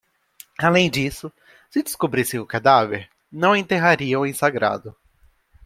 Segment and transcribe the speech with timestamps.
[0.57, 1.31] Além disso,
[1.69, 4.95] se descobrissem o cadáver, não a enterrariam em sagrado.